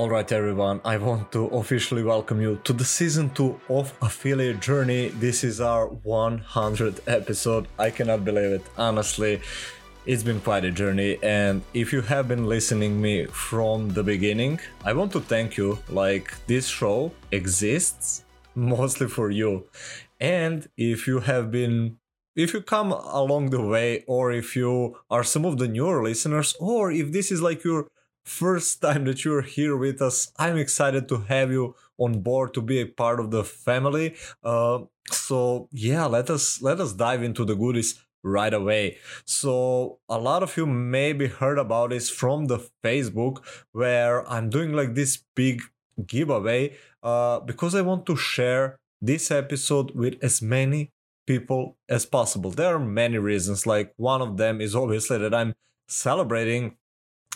[0.00, 5.08] Alright, everyone, I want to officially welcome you to the season 2 of Affiliate Journey.
[5.08, 7.68] This is our 100th episode.
[7.78, 9.42] I cannot believe it, honestly.
[10.06, 14.58] It's been quite a journey, and if you have been listening me from the beginning,
[14.86, 15.78] I want to thank you.
[15.90, 18.24] Like this show exists
[18.54, 19.66] mostly for you.
[20.18, 21.98] And if you have been
[22.36, 26.56] if you come along the way or if you are some of the newer listeners
[26.58, 27.88] or if this is like your
[28.24, 30.32] first time that you're here with us.
[30.38, 34.16] I'm excited to have you on board to be a part of the family.
[34.42, 38.98] Uh, so yeah, let us let us dive into the goodies right away.
[39.24, 43.38] So a lot of you maybe heard about this from the Facebook
[43.72, 45.62] where I'm doing like this big
[46.06, 50.92] giveaway uh, because I want to share this episode with as many
[51.26, 52.50] people as possible.
[52.50, 53.66] There are many reasons.
[53.66, 55.54] Like one of them is obviously that I'm
[55.88, 56.76] celebrating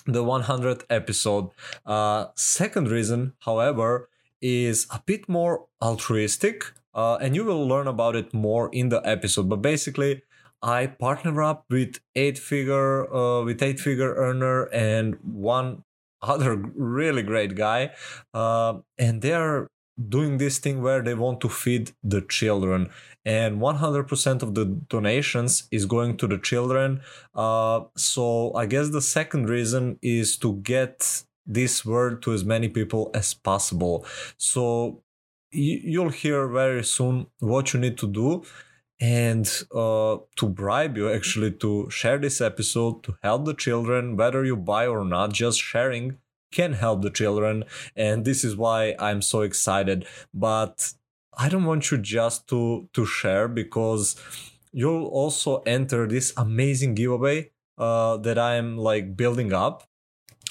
[0.07, 1.51] the 100th episode.
[1.87, 4.09] Uh, second reason, however,
[4.41, 9.01] is a bit more altruistic, uh, and you will learn about it more in the
[9.07, 9.49] episode.
[9.49, 10.23] But basically,
[10.63, 15.85] I partner up with eight figure uh, with eight figure earner and one
[16.23, 17.91] other really great guy,
[18.33, 19.68] uh, and they are
[20.09, 22.90] doing this thing where they want to feed the children.
[23.24, 27.00] And 100% of the donations is going to the children.
[27.34, 32.68] Uh, so i guess the second reason is to get this word to as many
[32.68, 34.06] people as possible.
[34.37, 35.02] So
[35.50, 38.42] you'll hear very soon what you need to do
[39.00, 44.45] and uh, to bribe you actually to share this episode to help the children whether
[44.45, 46.18] you buy or not just sharing
[46.59, 47.65] can help the children
[47.97, 50.07] and this is why i'm so excited.
[50.33, 50.93] But
[51.37, 54.16] i don't want you just to to share because
[54.73, 59.85] you'll also enter this amazing giveaway uh, that i'm like building up.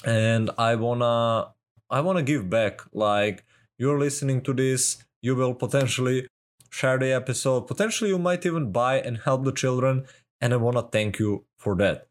[0.04, 1.52] And i wanna
[1.90, 2.80] i wanna give back.
[2.92, 3.44] Like
[3.78, 6.26] you're listening to this you will potentially
[6.70, 7.62] share the episode.
[7.66, 10.04] Potentially you might even buy and help the children
[10.40, 12.06] and i wanna thank you for that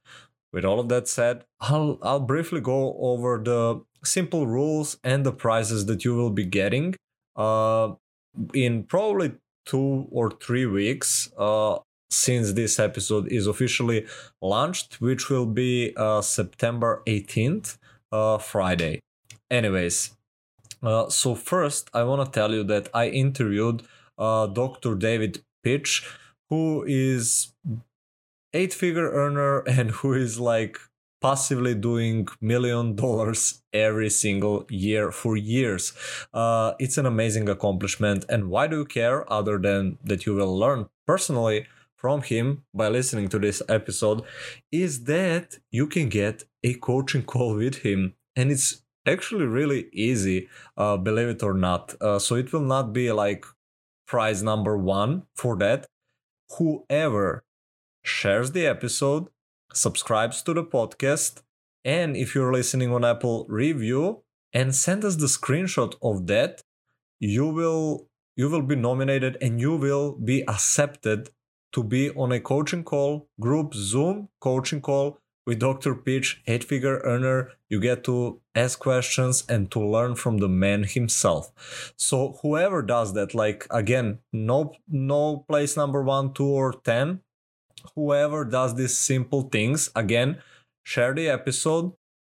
[0.53, 5.31] with all of that said, I'll I'll briefly go over the simple rules and the
[5.31, 6.95] prizes that you will be getting
[7.35, 7.93] uh,
[8.53, 9.33] in probably
[9.65, 14.05] two or three weeks uh, since this episode is officially
[14.41, 17.77] launched, which will be uh, September 18th,
[18.11, 18.99] uh, Friday.
[19.49, 20.11] Anyways,
[20.83, 23.83] uh, so first I want to tell you that I interviewed
[24.17, 24.95] uh, Dr.
[24.95, 26.05] David Pitch,
[26.49, 27.53] who is
[28.53, 30.79] eight figure earner and who is like
[31.21, 35.93] passively doing million dollars every single year for years.
[36.33, 38.25] Uh, it's an amazing accomplishment.
[38.27, 41.65] And why do you care other than that you will learn personally
[41.95, 44.23] from him by listening to this episode
[44.71, 50.49] is that you can get a coaching call with him and it's actually really easy
[50.75, 53.45] uh, believe it or not uh, so it will not be like
[54.05, 55.87] prize number one for that
[56.57, 57.45] whoever
[58.03, 59.27] shares the episode,
[59.73, 61.41] subscribes to the podcast,
[61.85, 66.61] and if you're listening on Apple, review and send us the screenshot of that.
[67.19, 71.29] You will you will be nominated and you will be accepted
[71.73, 75.95] to be on a coaching call, group Zoom coaching call with Dr.
[75.95, 77.51] Pitch, eight figure earner.
[77.69, 81.93] You get to ask questions and to learn from the man himself.
[81.97, 87.21] So whoever does that, like again, no no place number one, two, or ten
[87.95, 90.41] whoever does these simple things, again,
[90.83, 91.93] share the episode,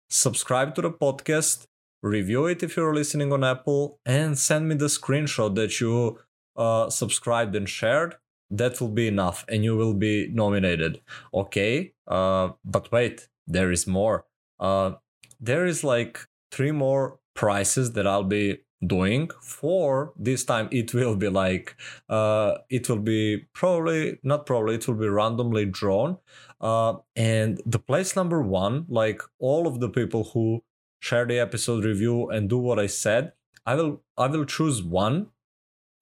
[0.10, 1.68] subscribe to the podcast,
[2.02, 6.20] review it if you're listening on Apple, and send me the screenshot that you
[6.56, 8.16] uh, subscribed and shared.
[8.52, 11.02] That will be enough, and you will be nominated.
[11.34, 14.26] Okay, uh, but wait, there is more.
[14.60, 14.94] Uh,
[15.40, 21.16] there is like three more prizes that I'll be doing for this time it will
[21.16, 21.76] be like
[22.08, 26.18] uh it will be probably not probably it will be randomly drawn.
[26.62, 30.64] Uh and the place number one like all of the people who
[31.00, 33.32] share the episode review and do what i said
[33.66, 35.28] i will i will choose one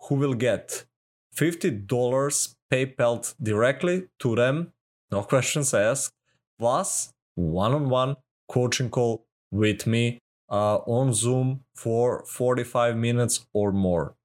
[0.03, 0.85] who will get
[1.35, 4.73] $50 paypal directly to them
[5.11, 6.13] no questions asked
[6.59, 8.15] plus one-on-one
[8.49, 10.19] coaching call with me
[10.49, 14.15] uh, on Zoom for 45 minutes or more.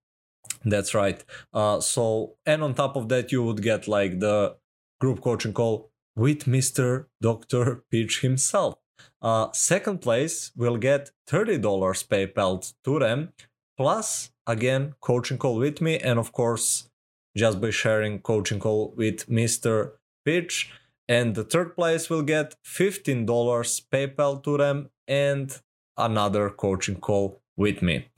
[0.65, 1.25] That's right.
[1.53, 4.57] Uh, so, and on top of that, you would get like the
[5.01, 7.07] group coaching call with Mr.
[7.21, 7.83] Dr.
[7.91, 8.75] Pitch himself.
[9.21, 11.61] Uh, second place will get $30
[12.09, 13.33] PayPal to them,
[13.77, 16.89] plus again, coaching call with me, and of course,
[17.37, 19.93] just by sharing coaching call with Mr.
[20.25, 20.73] Pitch.
[21.09, 23.27] And the third place will get $15
[23.91, 25.61] PayPal to them and
[26.05, 28.09] another coaching call with me.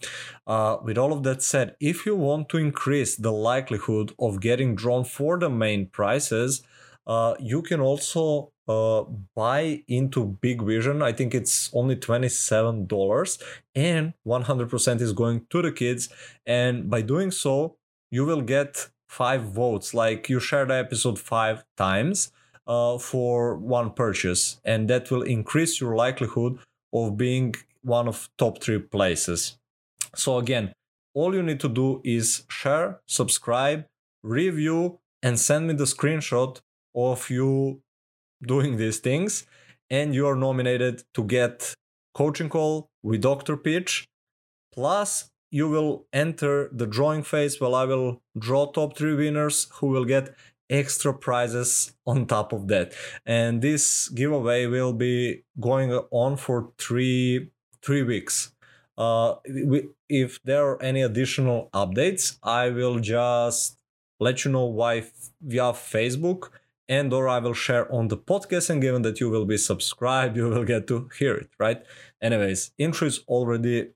[0.47, 4.75] Uh, with all of that said, if you want to increase the likelihood of getting
[4.75, 6.63] drawn for the main prizes,
[7.07, 9.03] uh, you can also uh,
[9.35, 11.03] buy into Big Vision.
[11.03, 13.43] I think it's only $27
[13.75, 16.09] and 100% is going to the kids.
[16.47, 17.77] And by doing so,
[18.11, 19.93] you will get five votes.
[19.95, 22.33] Like you share the episode five times
[22.67, 26.59] uh, for one purchase, and that will increase your likelihood
[26.93, 27.55] of being
[27.85, 29.59] one of top three places.
[30.15, 30.73] So again,
[31.15, 33.85] all you need to do is share, subscribe,
[34.23, 36.61] review, and send me the screenshot
[36.95, 37.81] of you
[38.43, 39.47] doing these things,
[39.91, 41.75] and you are nominated to get
[42.15, 43.57] coaching call with Dr.
[43.57, 44.07] Pitch.
[44.73, 49.87] Plus, you will enter the drawing phase where I will draw top three winners who
[49.89, 50.35] will get
[50.69, 52.93] extra prizes on top of that.
[53.25, 57.51] And this giveaway will be going on for three
[57.85, 58.53] three weeks.
[58.97, 59.35] Uh,
[60.09, 63.79] if there are any additional updates, I will just
[64.21, 65.05] let you know why
[65.43, 66.51] via Facebook
[66.89, 70.37] and or I will share on the podcast and given that you will be subscribed,
[70.41, 71.83] you will get to hear it, right?
[72.23, 73.91] Anyways, intro is already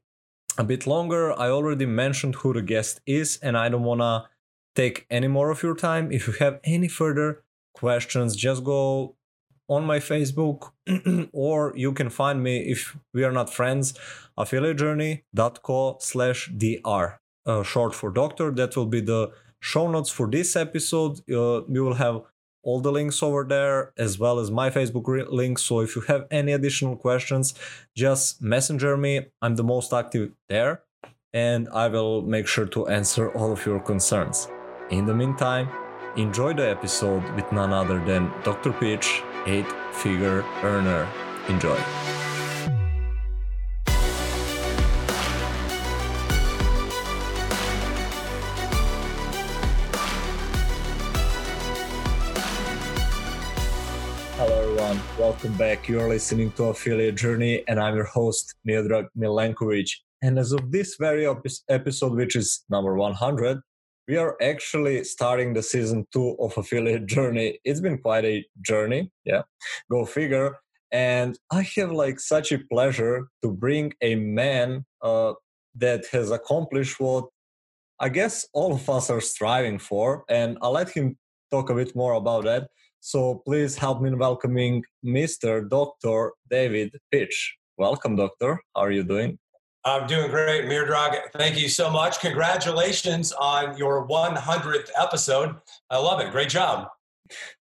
[0.56, 1.38] a bit longer.
[1.38, 4.28] I already mentioned who the guest is and I don't want to
[4.74, 6.10] take any more of your time.
[6.10, 7.44] If you have any further
[7.74, 9.14] questions, just go
[9.68, 10.70] on my Facebook
[11.32, 13.94] or you can find me if we are not friends,
[14.38, 18.50] affiliatejourney.co slash dr, uh, short for doctor.
[18.50, 19.30] That will be the
[19.60, 21.20] show notes for this episode.
[21.30, 22.22] Uh, you will have
[22.62, 25.58] all the links over there as well as my Facebook link.
[25.58, 27.54] So if you have any additional questions,
[27.94, 29.26] just messenger me.
[29.40, 30.82] I'm the most active there
[31.32, 34.48] and I will make sure to answer all of your concerns.
[34.90, 35.68] In the meantime,
[36.18, 38.72] enjoy the episode with none other than Dr.
[38.72, 41.08] Pitch eight figure earner.
[41.48, 41.76] Enjoy.
[54.34, 55.00] Hello, everyone.
[55.16, 55.88] Welcome back.
[55.88, 59.88] You're listening to Affiliate Journey, and I'm your host, Miodrag Milankovic.
[60.20, 61.32] And as of this very
[61.68, 63.60] episode, which is number 100,
[64.08, 67.60] we are actually starting the season two of affiliate journey.
[67.62, 69.42] It's been quite a journey yeah.
[69.90, 70.56] Go figure.
[70.90, 75.34] And i have like such a pleasure to bring a man uh,
[75.74, 77.26] that has accomplished what
[78.00, 81.16] i guess all of us are striving for and i'll let him
[81.50, 82.68] talk a bit more about that.
[83.00, 87.56] So please help me in welcoming mr dr david pitch.
[87.76, 88.52] Welcome doctor.
[88.74, 89.38] How are you doing
[89.88, 91.18] I'm doing great, Mirdrag.
[91.32, 92.20] Thank you so much.
[92.20, 95.56] Congratulations on your 100th episode.
[95.88, 96.30] I love it.
[96.30, 96.88] Great job.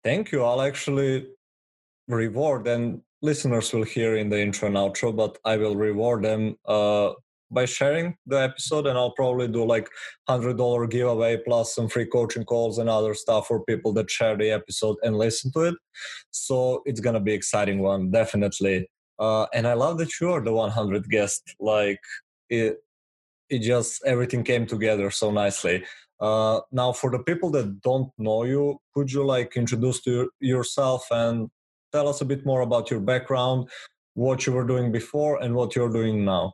[0.02, 0.42] Thank you.
[0.44, 1.28] I'll actually
[2.08, 6.56] reward, and listeners will hear in the intro and outro, but I will reward them
[6.66, 7.12] uh,
[7.50, 9.88] by sharing the episode, and I'll probably do like
[10.28, 14.50] $100 giveaway plus some free coaching calls and other stuff for people that share the
[14.50, 15.74] episode and listen to it.
[16.30, 18.88] So it's going to be exciting one, definitely.
[19.18, 21.54] Uh, and I love that you are the 100 guest.
[21.58, 22.00] Like
[22.48, 22.78] it,
[23.50, 25.84] it just everything came together so nicely.
[26.20, 31.06] Uh, now, for the people that don't know you, could you like introduce to yourself
[31.10, 31.48] and
[31.92, 33.68] tell us a bit more about your background,
[34.14, 36.52] what you were doing before, and what you're doing now?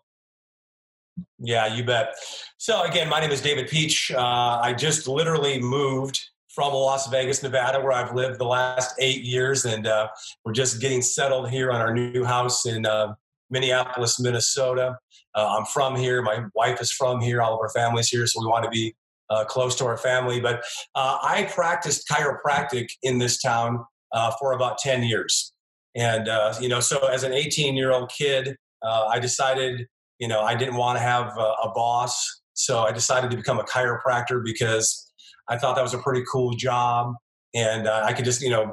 [1.39, 2.15] Yeah, you bet.
[2.59, 4.11] So again, my name is David Peach.
[4.13, 6.21] Uh, I just literally moved
[6.55, 10.09] from Las Vegas, Nevada, where I've lived the last eight years, and uh,
[10.45, 13.15] we're just getting settled here on our new house in uh,
[13.51, 14.97] Minneapolis, Minnesota.
[15.35, 16.23] Uh, I'm from here.
[16.23, 17.43] My wife is from here.
[17.43, 18.95] All of our family's here, so we want to be
[19.31, 20.41] uh, close to our family.
[20.41, 20.63] But
[20.95, 25.53] uh, I practiced chiropractic in this town uh, for about 10 years.
[25.97, 26.29] And,
[26.61, 29.87] you know, so as an 18 year old kid, I decided,
[30.19, 32.43] you know, I didn't want to have a boss.
[32.53, 35.13] So I decided to become a chiropractor because
[35.49, 37.15] I thought that was a pretty cool job.
[37.55, 38.73] And uh, I could just, you know,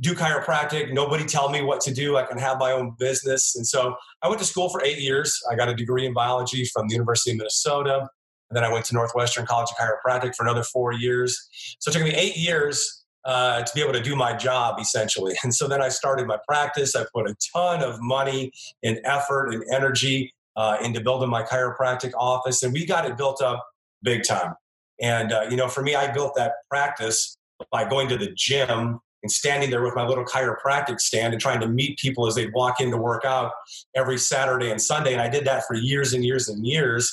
[0.00, 2.16] do chiropractic, nobody tell me what to do.
[2.16, 3.56] I can have my own business.
[3.56, 5.40] And so I went to school for eight years.
[5.50, 8.08] I got a degree in biology from the University of Minnesota.
[8.50, 11.48] And then I went to Northwestern College of Chiropractic for another four years.
[11.78, 15.34] So it took me eight years uh, to be able to do my job essentially.
[15.42, 16.94] And so then I started my practice.
[16.94, 22.12] I put a ton of money and effort and energy uh, into building my chiropractic
[22.16, 22.62] office.
[22.62, 23.66] And we got it built up
[24.02, 24.54] big time.
[25.00, 27.36] And, uh, you know, for me, I built that practice
[27.70, 31.60] by going to the gym and standing there with my little chiropractic stand and trying
[31.60, 33.52] to meet people as they'd walk in to work out
[33.96, 35.12] every Saturday and Sunday.
[35.12, 37.12] And I did that for years and years and years.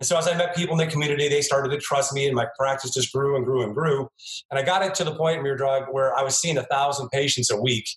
[0.00, 2.34] And so as I met people in the community, they started to trust me and
[2.34, 4.08] my practice just grew and grew and grew.
[4.50, 7.50] And I got it to the point, Mirdrag, where I was seeing a thousand patients
[7.50, 7.88] a week.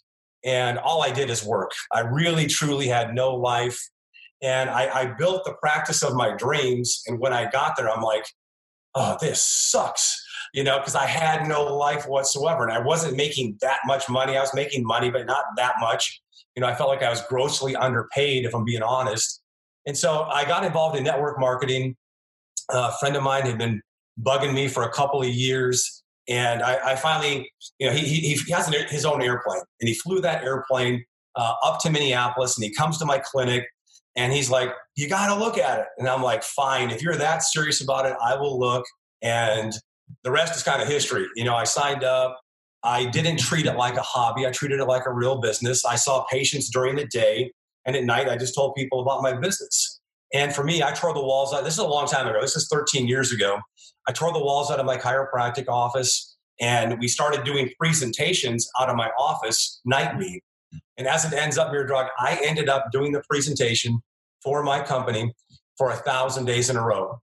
[0.46, 1.72] And all I did is work.
[1.92, 3.80] I really, truly had no life.
[4.44, 7.02] And I, I built the practice of my dreams.
[7.08, 8.26] And when I got there, I'm like,
[8.98, 10.24] oh, this sucks,
[10.54, 12.64] you know, because I had no life whatsoever.
[12.64, 14.36] And I wasn't making that much money.
[14.36, 16.22] I was making money, but not that much.
[16.56, 19.42] You know, I felt like I was grossly underpaid, if I'm being honest.
[19.86, 21.96] And so I got involved in network marketing.
[22.70, 23.82] a friend of mine had been
[24.22, 26.04] bugging me for a couple of years.
[26.28, 27.50] And I, I finally,
[27.80, 31.06] you know, he, he, he has an, his own airplane and he flew that airplane
[31.36, 33.66] uh, up to Minneapolis and he comes to my clinic
[34.18, 35.86] and he's like, you got to look at it.
[36.00, 38.84] And I'm like, fine, if you're that serious about it, I will look.
[39.22, 39.72] And
[40.24, 41.28] the rest is kind of history.
[41.36, 42.40] You know, I signed up.
[42.84, 44.48] I didn't treat it like a hobby.
[44.48, 45.86] I treated it like a real business.
[45.86, 47.52] I saw patients during the day.
[47.86, 50.00] And at night, I just told people about my business.
[50.34, 51.64] And for me, I tore the walls out.
[51.64, 52.42] This is a long time ago.
[52.42, 53.60] This is 13 years ago.
[54.08, 58.90] I tore the walls out of my chiropractic office and we started doing presentations out
[58.90, 60.44] of my office nightly.
[60.98, 64.02] And as it ends up, Mirror Drug, I ended up doing the presentation
[64.48, 65.34] for my company
[65.78, 67.20] for a thousand days in a row.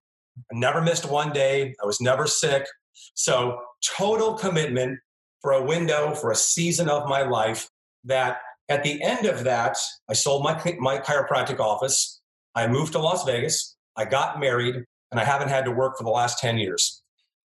[0.52, 1.74] I never missed one day.
[1.82, 2.66] I was never sick.
[3.14, 3.60] So
[3.96, 4.98] total commitment
[5.40, 7.66] for a window, for a season of my life
[8.04, 9.78] that at the end of that,
[10.10, 12.20] I sold my, my chiropractic office.
[12.54, 13.74] I moved to Las Vegas.
[13.96, 14.74] I got married
[15.10, 17.02] and I haven't had to work for the last 10 years.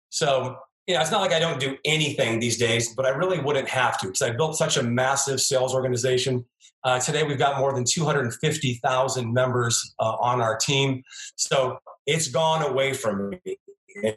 [0.09, 0.55] So
[0.87, 3.69] you know, it's not like I don't do anything these days, but I really wouldn't
[3.69, 6.45] have to because I built such a massive sales organization.
[6.83, 11.01] Uh, today, we've got more than 250,000 members uh, on our team.
[11.37, 13.57] So it's gone away from me.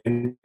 [0.05, 0.35] And,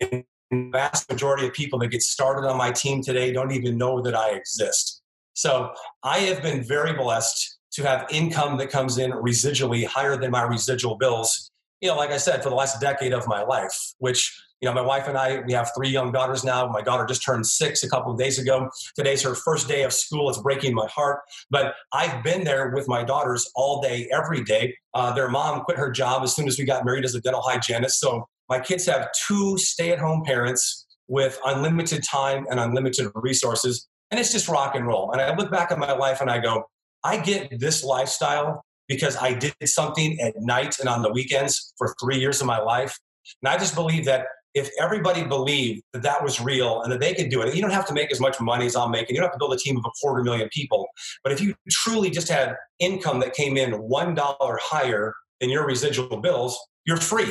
[0.00, 3.78] and the vast majority of people that get started on my team today don't even
[3.78, 5.02] know that I exist.
[5.34, 10.32] So I have been very blessed to have income that comes in residually higher than
[10.32, 11.52] my residual bills.
[11.80, 14.74] You know, like I said, for the last decade of my life, which you know,
[14.74, 16.66] my wife and I, we have three young daughters now.
[16.66, 18.68] My daughter just turned six a couple of days ago.
[18.96, 20.28] Today's her first day of school.
[20.28, 21.20] It's breaking my heart.
[21.50, 24.76] But I've been there with my daughters all day, every day.
[24.94, 27.40] Uh, their mom quit her job as soon as we got married as a dental
[27.40, 28.00] hygienist.
[28.00, 33.86] So my kids have two stay at home parents with unlimited time and unlimited resources.
[34.10, 35.12] And it's just rock and roll.
[35.12, 36.64] And I look back at my life and I go,
[37.04, 41.94] I get this lifestyle because I did something at night and on the weekends for
[42.02, 42.98] three years of my life.
[43.42, 44.26] And I just believe that
[44.58, 47.70] if everybody believed that that was real and that they could do it, you don't
[47.70, 49.14] have to make as much money as I'm making.
[49.14, 50.86] You don't have to build a team of a quarter million people.
[51.22, 56.20] But if you truly just had income that came in $1 higher than your residual
[56.20, 57.30] bills, you're free.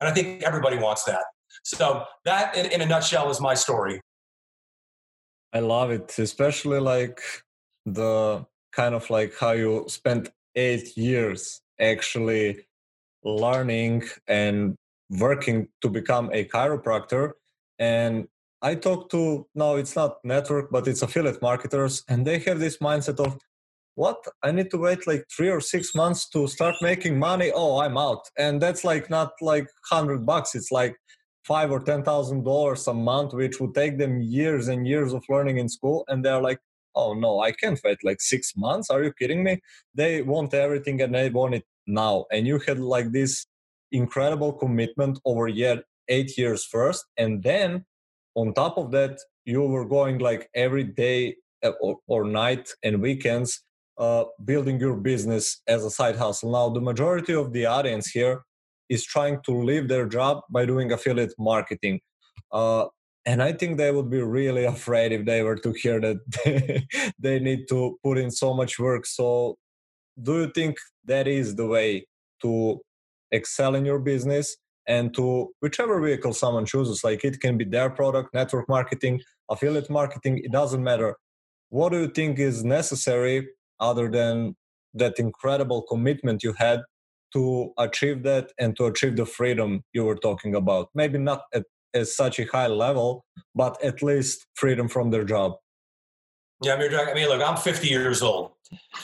[0.00, 1.24] And I think everybody wants that.
[1.64, 4.00] So that, in, in a nutshell, is my story.
[5.52, 7.20] I love it, especially like
[7.86, 12.66] the kind of like how you spent eight years actually
[13.24, 14.76] learning and
[15.10, 17.32] working to become a chiropractor
[17.78, 18.28] and
[18.62, 22.78] i talk to now it's not network but it's affiliate marketers and they have this
[22.78, 23.38] mindset of
[23.98, 24.24] what?
[24.44, 27.50] I need to wait like three or six months to start making money?
[27.52, 28.22] Oh i'm out.
[28.38, 30.54] And that's like not like 100 bucks.
[30.54, 30.94] It's like
[31.42, 35.24] five or ten thousand dollars a month which would take them years and years of
[35.28, 36.60] learning in school and they're like
[36.94, 38.88] oh no i can't wait like six months?
[38.88, 39.60] Are you kidding me?
[39.94, 42.26] They want everything and they want it now.
[42.30, 43.46] And you had like this
[43.92, 45.78] incredible commitment over yet
[46.08, 47.84] eight years first and then
[48.34, 53.00] on top of that you were going like every day uh, or, or night and
[53.02, 53.64] weekends
[53.98, 56.52] uh, building your business as a side hustle.
[56.52, 58.42] Now the majority of the audience here
[58.88, 62.00] is trying to leave their job by doing affiliate marketing.
[62.52, 62.86] Uh,
[63.26, 66.86] and i think they would be really afraid if they were to hear that they,
[67.18, 69.04] they need to put in so much work.
[69.06, 69.56] So
[70.20, 72.06] do you think that is the way
[72.42, 72.80] to
[73.32, 74.56] excel in your business
[74.88, 79.20] and to whichever vehicle someone chooses like it can be their product network marketing
[79.50, 81.16] affiliate marketing it doesn't matter.
[81.70, 84.56] What do you think is necessary other than
[84.94, 86.80] that incredible commitment you had
[87.34, 90.88] to achieve that and to achieve the freedom you were talking about?
[90.94, 95.52] Maybe not at, at such a high level but at least freedom from their job.
[96.62, 98.52] Yeah i mean, look i'm 50 years old.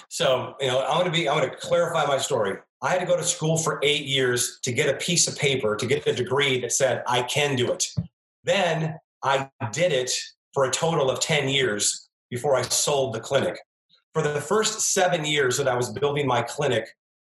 [0.09, 3.01] So you know i'm going to be i'm going to clarify my story I had
[3.01, 6.05] to go to school for eight years to get a piece of paper, to get
[6.05, 7.87] the degree that said I can do it.
[8.45, 10.11] Then I did it
[10.53, 13.59] for a total of 10 years before I sold the clinic.
[14.13, 16.87] For the first seven years that I was building my clinic,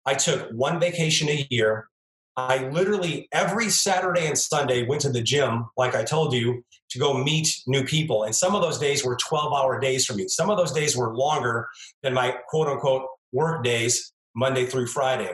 [0.06, 1.88] I took one vacation a year.
[2.36, 6.98] I literally every Saturday and Sunday went to the gym, like I told you, to
[7.00, 8.22] go meet new people.
[8.22, 10.28] And some of those days were 12 hour days for me.
[10.28, 11.68] Some of those days were longer
[12.04, 13.02] than my quote unquote
[13.32, 15.32] work days Monday through Friday.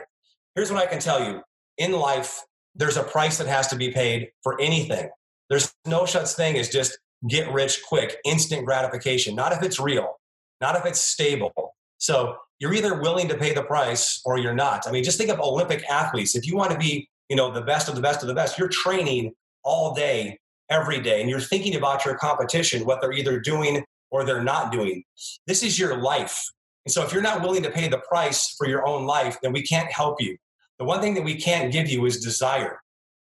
[0.57, 1.43] Here's what I can tell you
[1.77, 2.41] in life,
[2.73, 5.07] there's a price that has to be paid for anything.
[5.51, 6.97] There's no such thing as just
[7.29, 10.19] get rich quick, instant gratification, not if it's real,
[10.59, 11.75] not if it's stable.
[11.99, 14.87] So you're either willing to pay the price or you're not.
[14.87, 16.35] I mean, just think of Olympic athletes.
[16.35, 18.57] If you want to be, you know, the best of the best of the best,
[18.57, 19.33] you're training
[19.63, 20.39] all day,
[20.71, 24.71] every day, and you're thinking about your competition, what they're either doing or they're not
[24.71, 25.03] doing.
[25.45, 26.49] This is your life.
[26.87, 29.51] And so if you're not willing to pay the price for your own life, then
[29.51, 30.35] we can't help you.
[30.79, 32.79] The one thing that we can't give you is desire.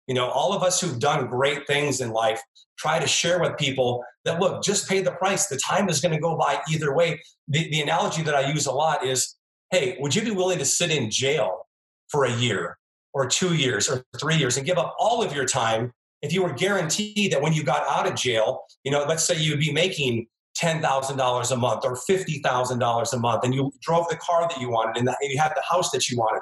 [0.08, 2.42] You know, all of us who've done great things in life
[2.78, 5.48] try to share with people that look, just pay the price.
[5.48, 7.22] The time is going to go by either way.
[7.48, 9.36] The, the analogy that I use a lot is
[9.72, 11.68] hey, would you be willing to sit in jail
[12.10, 12.78] for a year
[13.14, 16.44] or two years or three years and give up all of your time if you
[16.44, 19.72] were guaranteed that when you got out of jail, you know, let's say you'd be
[19.72, 24.70] making $10,000 a month or $50,000 a month and you drove the car that you
[24.70, 26.42] wanted and, you had the house that you wanted.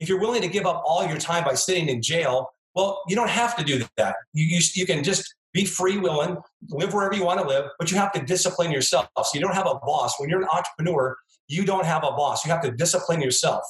[0.00, 3.14] If you're willing to give up all your time by sitting in jail, well, you
[3.14, 4.16] don't have to do that.
[4.32, 6.36] You, you, you can just be free willing,
[6.68, 9.08] live wherever you want to live, but you have to discipline yourself.
[9.16, 10.18] So you don't have a boss.
[10.18, 11.16] When you're an entrepreneur,
[11.48, 12.44] you don't have a boss.
[12.44, 13.62] You have to discipline yourself.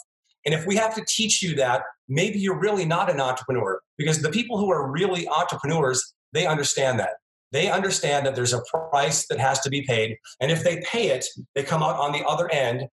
[0.44, 4.22] And if we have to teach you that, maybe you're really not an entrepreneur because
[4.22, 7.10] the people who are really entrepreneurs, they understand that.
[7.52, 10.16] They understand that there's a price that has to be paid.
[10.40, 12.88] And if they pay it, they come out on the other end,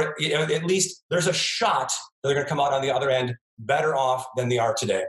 [0.00, 1.88] or at least there's a shot
[2.22, 4.74] that they're going to come out on the other end better off than they are
[4.74, 5.04] today.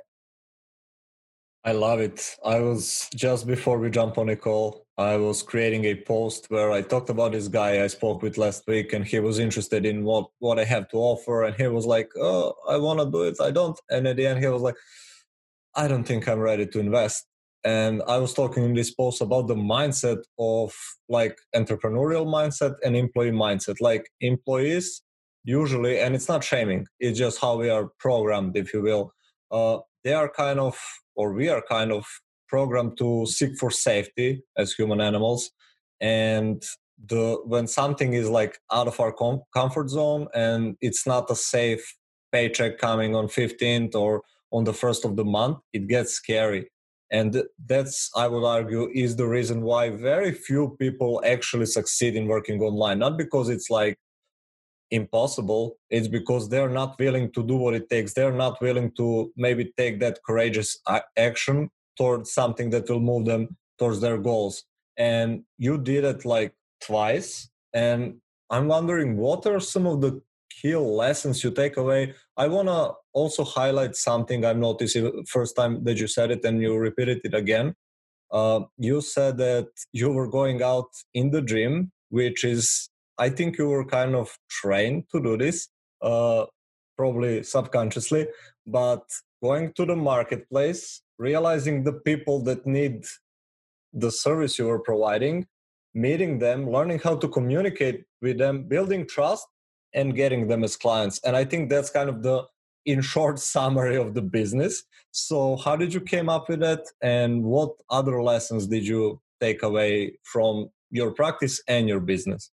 [1.66, 2.36] I love it.
[2.44, 6.72] I was just before we jump on a call, I was creating a post where
[6.72, 10.04] I talked about this guy I spoke with last week, and he was interested in
[10.04, 13.24] what what I have to offer, and he was like, "Oh, I want to do
[13.24, 13.38] it.
[13.40, 14.76] I don't." And at the end, he was like,
[15.74, 17.26] "I don't think I'm ready to invest."
[17.66, 20.74] And I was talking in this post about the mindset of
[21.08, 23.76] like entrepreneurial mindset and employee mindset.
[23.80, 25.02] Like employees
[25.46, 29.14] usually, and it's not shaming; it's just how we are programmed, if you will.
[29.50, 30.78] Uh, they are kind of
[31.16, 32.06] or we are kind of
[32.48, 35.52] programmed to seek for safety as human animals
[36.02, 36.64] and
[37.08, 41.36] the when something is like out of our com- comfort zone and it's not a
[41.36, 41.84] safe
[42.32, 44.22] paycheck coming on 15th or
[44.52, 46.70] on the first of the month it gets scary
[47.14, 52.28] and that's i would argue is the reason why very few people actually succeed in
[52.28, 53.00] working online.
[53.00, 53.96] Not because it's like
[54.92, 55.78] impossible.
[55.90, 58.14] It's because they're not willing to do what it takes.
[58.14, 63.26] They're not willing to maybe take that courageous uh, action towards something that will move
[63.26, 64.64] them towards their goals.
[64.98, 67.50] And you did it like twice.
[67.74, 68.16] And
[68.54, 70.22] i'm wondering what are some of the
[70.62, 75.56] key lessons you take away i want to also highlight something i've noticed the first
[75.56, 77.76] time that you said it and you repeated it again.
[78.32, 83.58] Uh, you said that you were going out in the gym which is I think
[83.58, 85.68] you were kind of trained to do this,
[86.02, 86.46] uh,
[86.98, 88.28] probably subconsciously,
[88.66, 89.04] but
[89.42, 93.06] going to the marketplace, realizing the people that need
[93.94, 95.48] the service you were providing,
[95.94, 99.48] meeting them, learning how to communicate with them, building trust,
[99.94, 101.20] and getting them as clients.
[101.24, 102.44] And I think that's kind of the
[102.86, 104.84] in short summary of the business.
[105.12, 109.64] So how did you came up with that and what other lessons did you take
[109.64, 112.52] away from your practice and your business?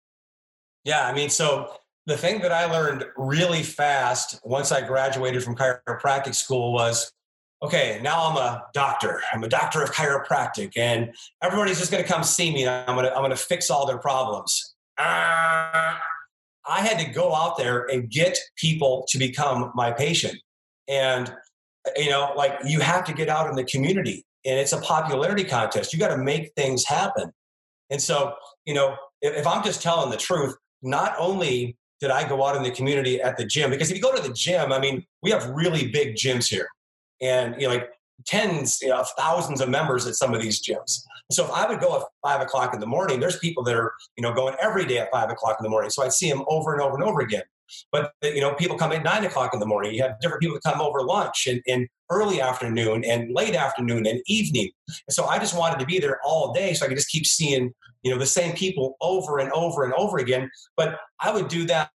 [0.84, 5.56] Yeah, I mean, so the thing that I learned really fast once I graduated from
[5.56, 7.10] chiropractic school was
[7.62, 9.22] okay, now I'm a doctor.
[9.32, 13.06] I'm a doctor of chiropractic, and everybody's just going to come see me, I'm going
[13.06, 14.74] to I'm going to fix all their problems.
[14.98, 15.96] Uh,
[16.66, 20.36] I had to go out there and get people to become my patient,
[20.88, 21.32] and
[21.96, 25.44] you know, like you have to get out in the community, and it's a popularity
[25.44, 25.92] contest.
[25.92, 27.30] You got to make things happen,
[27.90, 32.28] and so you know, if, if I'm just telling the truth, not only did I
[32.28, 34.72] go out in the community at the gym, because if you go to the gym,
[34.72, 36.68] I mean, we have really big gyms here.
[37.22, 37.88] And, you know, like
[38.26, 41.00] tens you know, thousands of members at some of these gyms.
[41.30, 43.92] So if I would go at five o'clock in the morning, there's people that are,
[44.16, 45.90] you know, going every day at five o'clock in the morning.
[45.90, 47.42] So I'd see them over and over and over again.
[47.90, 49.94] But you know, people come at nine o'clock in the morning.
[49.94, 54.20] You have different people come over lunch and, and early afternoon and late afternoon and
[54.26, 54.70] evening.
[54.88, 57.26] And so I just wanted to be there all day so I could just keep
[57.26, 57.72] seeing,
[58.02, 60.50] you know, the same people over and over and over again.
[60.76, 61.90] But I would do that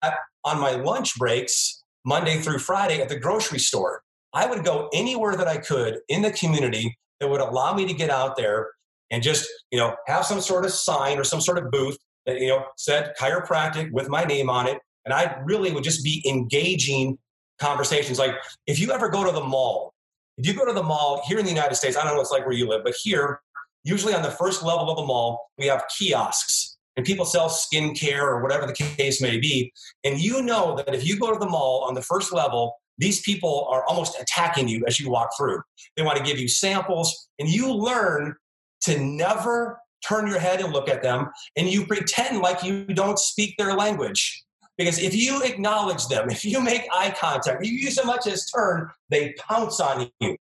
[0.44, 4.04] on my lunch breaks, Monday through Friday at the grocery store.
[4.36, 7.94] I would go anywhere that I could in the community that would allow me to
[7.94, 8.70] get out there
[9.10, 12.40] and just, you know, have some sort of sign or some sort of booth that,
[12.40, 14.78] you know, said chiropractic with my name on it.
[15.06, 17.18] And I really would just be engaging
[17.60, 18.20] conversations.
[18.20, 18.36] Like
[18.68, 19.96] if you ever go to the mall
[20.38, 22.24] if you go to the mall here in the United States, I don't know what
[22.24, 23.40] it's like where you live, but here,
[23.84, 28.22] usually on the first level of the mall, we have kiosks and people sell skincare
[28.22, 29.72] or whatever the case may be.
[30.04, 33.22] And you know that if you go to the mall on the first level, these
[33.22, 35.62] people are almost attacking you as you walk through.
[35.98, 38.36] They want to give you samples, and you learn
[38.82, 43.20] to never turn your head and look at them, and you pretend like you don't
[43.20, 44.44] speak their language.
[44.78, 48.46] Because if you acknowledge them, if you make eye contact, if you so much as
[48.46, 50.38] turn, they pounce on you.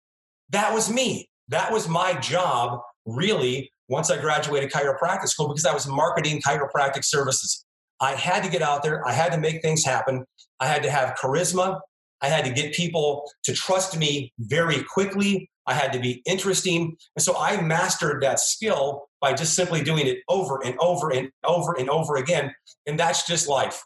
[0.49, 1.29] That was me.
[1.49, 7.03] That was my job, really, once I graduated chiropractic school because I was marketing chiropractic
[7.03, 7.65] services.
[7.99, 9.05] I had to get out there.
[9.07, 10.25] I had to make things happen.
[10.59, 11.79] I had to have charisma.
[12.23, 15.49] I had to get people to trust me very quickly.
[15.67, 16.97] I had to be interesting.
[17.15, 21.29] And so I mastered that skill by just simply doing it over and over and
[21.43, 22.53] over and over again.
[22.87, 23.83] And that's just life.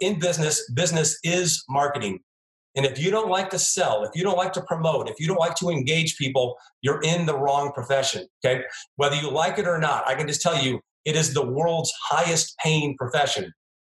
[0.00, 2.20] In business, business is marketing.
[2.76, 5.26] And if you don't like to sell, if you don't like to promote, if you
[5.26, 8.26] don't like to engage people, you're in the wrong profession.
[8.44, 8.62] Okay.
[8.96, 11.92] Whether you like it or not, I can just tell you it is the world's
[12.02, 13.52] highest paying profession.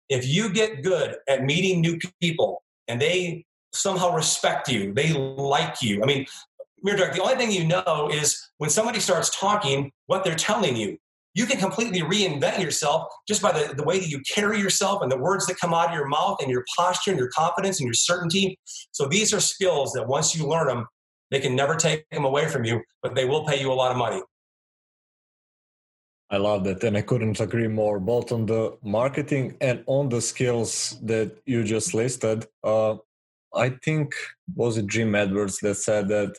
[0.09, 5.81] If you get good at meeting new people and they somehow respect you, they like
[5.81, 6.01] you.
[6.01, 6.25] I mean,
[6.85, 10.97] Mirdak, the only thing you know is when somebody starts talking, what they're telling you.
[11.33, 15.11] You can completely reinvent yourself just by the, the way that you carry yourself and
[15.11, 17.87] the words that come out of your mouth and your posture and your confidence and
[17.87, 18.57] your certainty.
[18.91, 20.87] So these are skills that once you learn them,
[21.31, 23.91] they can never take them away from you, but they will pay you a lot
[23.91, 24.21] of money.
[26.29, 26.83] I love that.
[26.83, 31.63] And I couldn't agree more, both on the marketing and on the skills that you
[31.63, 32.47] just listed.
[32.63, 32.95] Uh,
[33.53, 34.13] I think,
[34.55, 36.37] was it Jim Edwards that said that,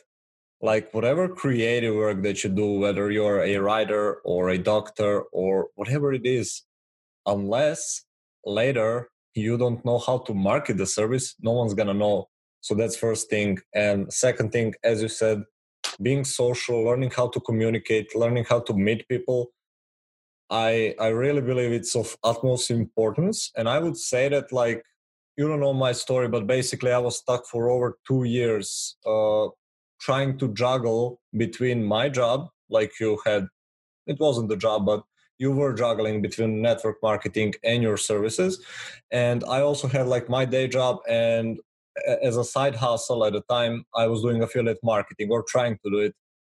[0.61, 5.67] like, whatever creative work that you do, whether you're a writer or a doctor or
[5.75, 6.63] whatever it is,
[7.25, 8.03] unless
[8.45, 12.27] later you don't know how to market the service, no one's to know.
[12.61, 13.59] So that's first thing.
[13.73, 15.43] And second thing, as you said,
[16.01, 19.51] being social, learning how to communicate, learning how to meet people
[20.49, 23.51] I I really believe it's of utmost importance.
[23.55, 24.83] And I would say that like
[25.37, 29.47] you don't know my story, but basically I was stuck for over two years uh,
[30.01, 33.47] trying to juggle between my job, like you had.
[34.07, 35.03] It wasn't the job, but
[35.37, 38.63] you were juggling between network marketing and your services.
[39.11, 41.59] And I also had like my day job and
[42.21, 45.91] as a side hustle at the time, I was doing affiliate marketing or trying to
[45.91, 46.13] do it.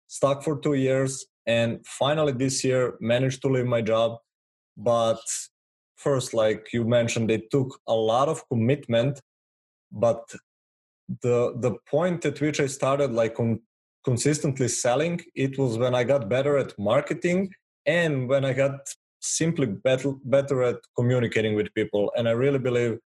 [0.08, 4.18] Stuck for two years, and finally this year managed to leave my job
[4.80, 5.20] but
[6.06, 9.22] first like you mentioned it took a lot of commitment
[9.92, 10.24] but
[11.24, 13.62] the the point at which i started like con-
[14.06, 17.50] consistently selling it was when i got better at marketing
[17.86, 18.80] and when i got
[19.20, 22.12] simply better better at communicating with people.
[22.18, 23.00] And i really believe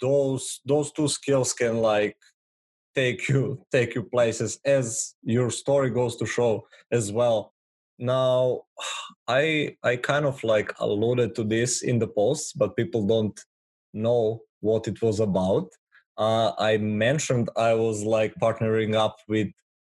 [0.00, 2.16] those those two skills can like
[2.94, 7.52] take you take you places as your story goes to show as well
[8.00, 8.62] now
[9.28, 13.38] i i kind of like alluded to this in the post but people don't
[13.92, 15.68] know what it was about.
[16.16, 19.48] Uh, i mentioned i was like partnering up with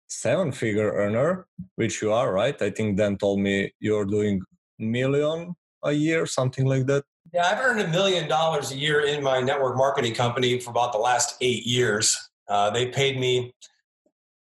[0.08, 2.62] seven figure earner which you are right?
[2.62, 4.42] I think dan told me you're doing
[4.78, 7.04] million a year something like that.
[7.34, 10.92] Yeah i've earned a million dollars a year in my network marketing company for about
[10.94, 12.16] the last eight years.
[12.48, 13.52] Uh, they paid me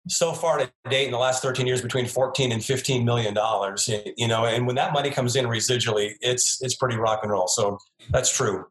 [0.07, 3.89] so far to date in the last 13 years between 14 and 15 million dollars
[4.17, 7.47] you know and when that money comes in residually it's it's pretty rock and roll.
[7.47, 7.79] So
[8.11, 8.65] that's true.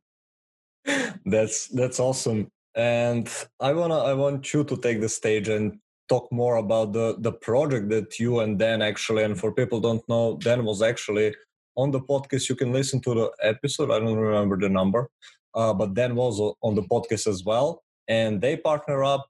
[1.26, 2.48] That's that's awesome.
[2.76, 6.92] And i want to i want you to take the stage and talk more about
[6.92, 10.82] the the project that you and dan actually and for people don't know dan was
[10.82, 11.32] actually
[11.76, 12.48] on the podcast.
[12.48, 13.90] You can listen to the episode.
[13.90, 15.08] I don't remember the number.
[15.54, 17.82] Uh, but dan was on the podcast as well.
[18.08, 19.26] And they partner up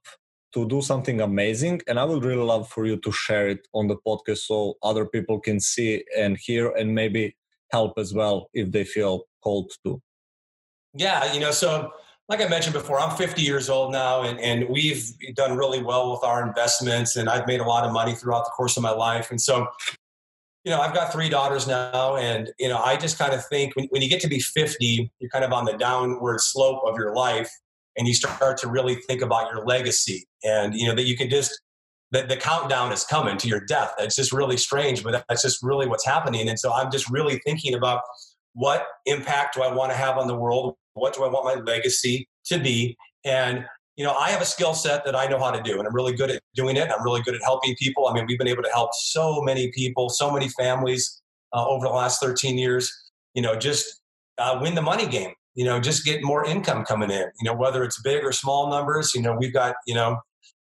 [0.55, 3.87] to do something amazing and i would really love for you to share it on
[3.87, 7.35] the podcast so other people can see and hear and maybe
[7.71, 10.01] help as well if they feel called to.
[10.93, 11.91] Yeah you know so
[12.29, 15.03] like i mentioned before i'm 50 years old now and, and we've
[15.35, 18.51] done really well with our investments and i've made a lot of money throughout the
[18.51, 19.67] course of my life and so
[20.63, 23.75] you know i've got three daughters now and you know i just kind of think
[23.75, 26.97] when, when you get to be 50 you're kind of on the downward slope of
[26.97, 27.51] your life
[27.97, 31.29] and you start to really think about your legacy and you know that you can
[31.29, 31.61] just
[32.11, 33.93] that the countdown is coming to your death.
[33.99, 36.47] It's just really strange but that's just really what's happening.
[36.49, 38.01] And so i'm just really thinking about
[38.53, 40.75] what impact do i want to have on the world?
[40.93, 42.97] What do i want my legacy to be?
[43.23, 43.65] And
[43.97, 45.95] you know i have a skill set that i know how to do and i'm
[45.95, 46.89] really good at doing it.
[46.91, 48.07] I'm really good at helping people.
[48.07, 51.21] I mean we've been able to help so many people so many families
[51.53, 52.91] uh, over the last 13 years.
[53.33, 54.01] You know just
[54.37, 57.55] uh, win the money game you know, just get more income coming in, you know,
[57.55, 59.13] whether it's big or small numbers.
[59.15, 60.17] You know, we've got, you know,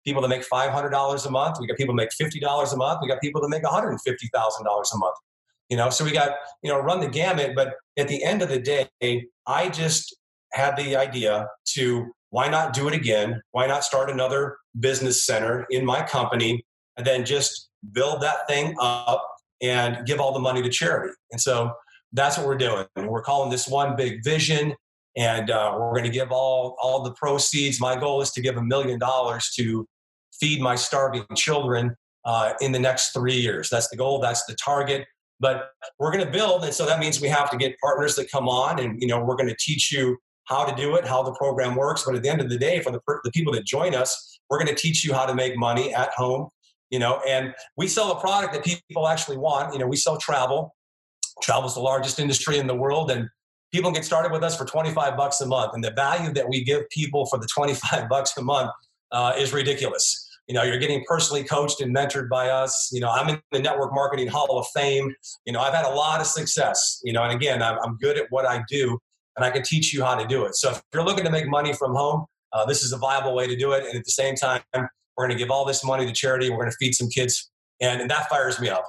[0.05, 1.57] people that make $500 a month.
[1.59, 2.99] We got people that make $50 a month.
[3.01, 5.15] We got people that make $150,000 a month.
[5.69, 7.53] You know, so we got, you know, run the gamut.
[7.55, 10.15] But at the end of the day, I just
[10.53, 13.41] had the idea to why not do it again?
[13.51, 16.65] Why not start another business center in my company
[16.97, 19.25] and then just build that thing up
[19.61, 21.13] and give all the money to charity?
[21.31, 21.71] And so
[22.15, 22.85] that's what we're doing.
[22.95, 24.73] We're calling this one big vision.
[25.17, 27.79] and uh, we're going to give all all the proceeds.
[27.79, 29.87] My goal is to give a million dollars to
[30.39, 33.69] feed my starving children uh, in the next three years.
[33.69, 34.19] That's the goal.
[34.19, 35.05] That's the target.
[35.39, 38.31] But we're going to build, and so that means we have to get partners that
[38.31, 41.23] come on, and you know we're going to teach you how to do it, how
[41.23, 42.03] the program works.
[42.03, 44.59] But at the end of the day, for the, the people that join us, we're
[44.59, 46.49] going to teach you how to make money at home.
[46.91, 49.73] You know, and we sell a product that people actually want.
[49.73, 50.74] You know, we sell travel.
[51.41, 53.29] Travel is the largest industry in the world, and
[53.71, 55.73] people get started with us for 25 bucks a month.
[55.73, 58.71] And the value that we give people for the 25 bucks a month
[59.11, 60.21] uh, is ridiculous.
[60.47, 62.91] You know you're getting personally coached and mentored by us.
[62.93, 65.13] You know i'm in the network marketing hall of fame.
[65.45, 68.17] You know i've had a lot of success you know and again i'm, I'm good
[68.17, 68.99] at what i do
[69.35, 70.55] and i can teach you how to do it.
[70.55, 73.47] So if you're looking to make money from home uh, this is a viable way
[73.47, 76.05] to do it and at the same time we're going to give all this money
[76.05, 77.49] to charity we're going to feed some kids
[77.81, 78.85] and, and that fires me up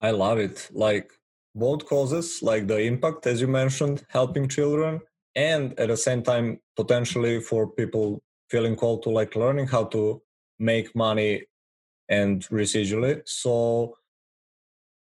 [0.00, 0.68] i love it.
[0.72, 1.12] Like
[1.54, 5.00] both causes like the impact as you mentioned helping children
[5.34, 10.22] and at the same time potentially for people feeling called to like learning how to
[10.58, 11.44] make money
[12.08, 13.22] and residually.
[13.26, 13.96] So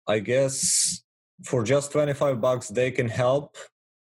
[0.07, 1.03] I guess
[1.45, 3.57] for just 25 bucks they can help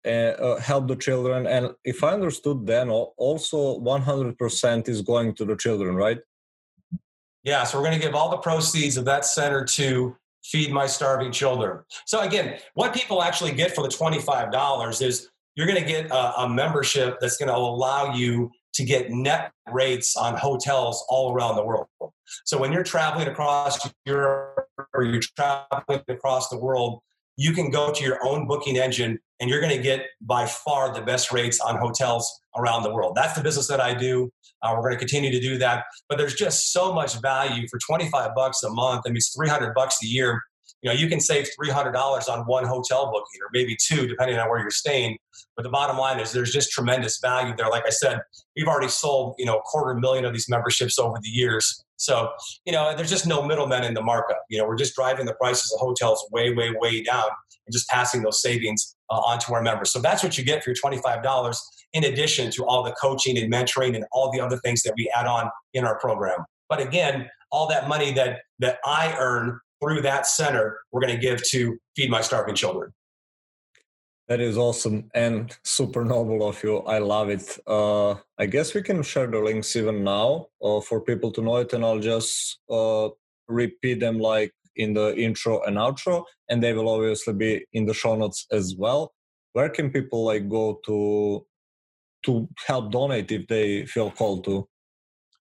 [0.05, 1.45] uh, uh, help the children.
[1.45, 6.19] And if i understood then also 100% is going to the children right?
[7.43, 10.88] Yeah so we're going to give all the proceeds of that center to feed my
[10.88, 15.88] starving children so again what people actually get for the $25 is you're going to
[15.88, 21.04] get a, a membership that's going to allow you to get net rates on hotels
[21.10, 21.88] all around the world.
[22.45, 27.02] So when you're traveling across Europe or you're traveling across the world,
[27.39, 30.93] you can go to your own booking engine and you're going to get by far
[30.93, 33.15] the best rates on hotels around the world.
[33.15, 34.30] That's the business that I do.
[34.62, 35.86] Uh, we're going to continue to do that.
[36.10, 39.04] But there's just so much value for 25 bucks a month.
[39.06, 40.41] I mean, it's 300 bucks a year
[40.82, 44.49] you know you can save $300 on one hotel booking or maybe two depending on
[44.49, 45.17] where you're staying
[45.56, 48.19] but the bottom line is there's just tremendous value there like i said
[48.56, 52.31] we've already sold you know a quarter million of these memberships over the years so
[52.65, 54.43] you know there's just no middlemen in the markup.
[54.49, 57.25] You know we're just driving the prices of hotels way way way down
[57.67, 59.91] and just passing those savings uh, on to our members.
[59.91, 61.57] So that's what you get for your $25
[61.93, 65.12] in addition to all the coaching and mentoring and all the other things that we
[65.15, 66.45] add on in our program.
[66.67, 71.19] But again all that money that that i earn through that center we're going to
[71.19, 72.91] give to feed my starving children
[74.29, 76.77] that is awesome and super noble of you.
[76.79, 77.59] I love it.
[77.67, 81.57] Uh, i guess we can share the links even now uh, for people to know
[81.57, 83.09] it and i'll just uh,
[83.47, 87.93] repeat them like in the intro and outro and they will obviously be in the
[87.93, 89.13] show notes as well.
[89.53, 91.45] Where can people like go to
[92.23, 94.67] to help donate if they feel called to?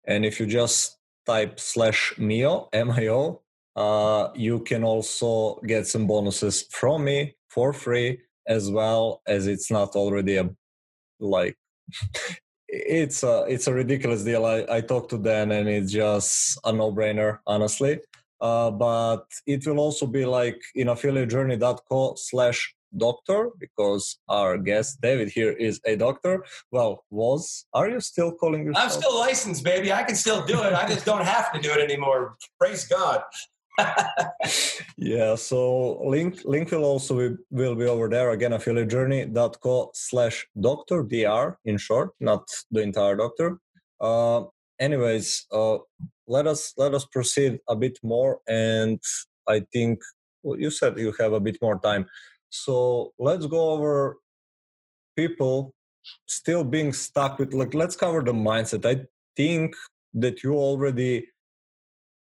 [0.07, 3.40] And if you just type slash Mio, M-I-O,
[3.77, 9.70] uh, you can also get some bonuses from me for free as well as it's
[9.70, 10.48] not already a
[11.18, 11.57] like
[12.68, 14.44] it's a it's a ridiculous deal.
[14.44, 18.00] I, I talked to Dan and it's just a no brainer, honestly.
[18.44, 25.28] Uh, but it will also be like in affiliatejourney.co slash doctor because our guest David
[25.30, 26.44] here is a doctor.
[26.70, 28.85] Well, was are you still calling yourself?
[28.85, 29.94] I'm still licensed, baby.
[29.94, 30.74] I can still do it.
[30.74, 32.37] I just don't have to do it anymore.
[32.61, 33.22] Praise God.
[34.96, 41.02] yeah so link link will also be, will be over there again affiliatejourney.co slash doctor
[41.02, 43.59] dr in short not the entire doctor
[44.00, 44.44] uh,
[44.78, 45.78] anyways uh,
[46.26, 49.00] let us let us proceed a bit more and
[49.48, 50.00] i think
[50.44, 52.06] well, you said you have a bit more time.
[52.50, 54.18] So let's go over
[55.16, 55.74] people
[56.26, 58.84] still being stuck with like let's cover the mindset.
[58.87, 59.06] I
[59.37, 59.74] think
[60.12, 61.26] that you already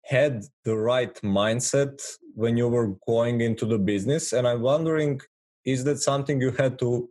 [0.06, 2.00] had the right mindset
[2.34, 5.20] when you were going into the business and i'm wondering
[5.64, 7.08] is that something you had to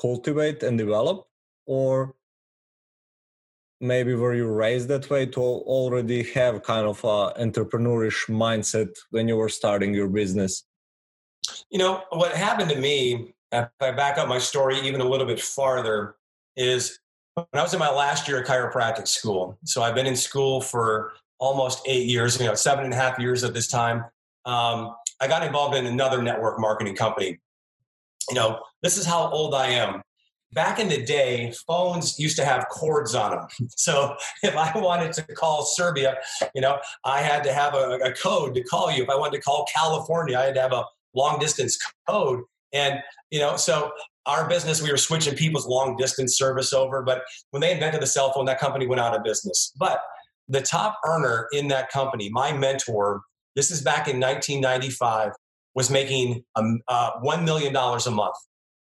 [0.00, 1.24] cultivate and develop
[1.66, 2.14] or
[3.80, 9.28] maybe were you raised that way to already have kind of a entrepreneurish mindset when
[9.28, 10.64] you were starting your business
[11.70, 15.26] you know what happened to me if i back up my story even a little
[15.26, 16.16] bit farther
[16.56, 16.98] is
[17.34, 20.60] when i was in my last year at chiropractic school so i've been in school
[20.60, 24.04] for almost eight years, you know, seven and a half years at this time.
[24.44, 27.38] Um, I got involved in another network marketing company.
[28.28, 30.02] You know, this is how old I am.
[30.52, 33.46] Back in the day, phones used to have cords on them.
[33.76, 36.16] So if I wanted to call Serbia,
[36.54, 39.04] you know, I had to have a, a code to call you.
[39.04, 40.84] If I wanted to call California, I had to have a
[41.14, 42.40] long distance code.
[42.72, 43.92] And, you know, so
[44.26, 47.02] our business, we were switching people's long distance service over.
[47.02, 49.72] But when they invented the cell phone, that company went out of business.
[49.78, 50.00] But
[50.48, 53.22] the top earner in that company, my mentor,
[53.56, 55.32] this is back in 1995,
[55.74, 58.36] was making um, uh, $1 million a month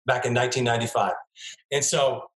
[0.07, 1.13] back in 1995.
[1.71, 2.31] And so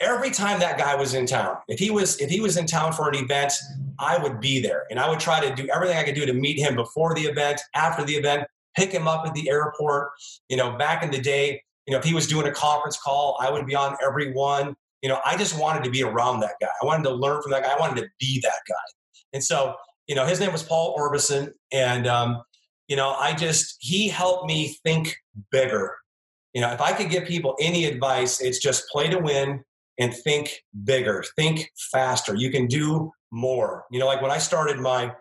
[0.00, 2.92] every time that guy was in town, if he was if he was in town
[2.92, 3.52] for an event,
[3.98, 6.32] I would be there and I would try to do everything I could do to
[6.32, 10.10] meet him before the event, after the event, pick him up at the airport.
[10.48, 13.36] You know, back in the day, you know, if he was doing a conference call,
[13.40, 14.76] I would be on every one.
[15.02, 16.68] You know, I just wanted to be around that guy.
[16.80, 17.72] I wanted to learn from that guy.
[17.72, 18.74] I wanted to be that guy.
[19.32, 19.74] And so,
[20.06, 21.52] you know, his name was Paul Orberson.
[21.72, 22.42] And, um,
[22.88, 25.16] you know, I just, he helped me think
[25.50, 25.96] bigger.
[26.54, 29.62] You know, if I could give people any advice, it's just play to win
[29.98, 32.34] and think bigger, think faster.
[32.34, 33.84] You can do more.
[33.90, 35.12] You know, like when I started my